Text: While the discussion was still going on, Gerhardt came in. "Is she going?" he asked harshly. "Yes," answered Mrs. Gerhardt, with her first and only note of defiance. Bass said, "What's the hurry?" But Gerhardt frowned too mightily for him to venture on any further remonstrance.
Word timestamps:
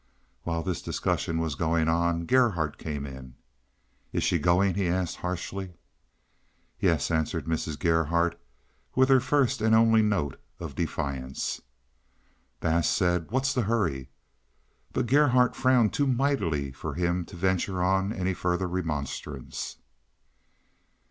While 0.45 0.63
the 0.63 0.73
discussion 0.73 1.37
was 1.37 1.53
still 1.53 1.67
going 1.67 1.87
on, 1.87 2.25
Gerhardt 2.25 2.79
came 2.79 3.05
in. 3.05 3.35
"Is 4.11 4.23
she 4.23 4.39
going?" 4.39 4.73
he 4.73 4.87
asked 4.87 5.17
harshly. 5.17 5.73
"Yes," 6.79 7.11
answered 7.11 7.45
Mrs. 7.45 7.77
Gerhardt, 7.77 8.41
with 8.95 9.09
her 9.09 9.19
first 9.19 9.61
and 9.61 9.75
only 9.75 10.01
note 10.01 10.41
of 10.59 10.73
defiance. 10.73 11.61
Bass 12.61 12.89
said, 12.89 13.29
"What's 13.29 13.53
the 13.53 13.61
hurry?" 13.61 14.09
But 14.91 15.05
Gerhardt 15.05 15.55
frowned 15.55 15.93
too 15.93 16.07
mightily 16.07 16.71
for 16.71 16.95
him 16.95 17.23
to 17.25 17.35
venture 17.35 17.83
on 17.83 18.11
any 18.11 18.33
further 18.33 18.67
remonstrance. 18.67 19.77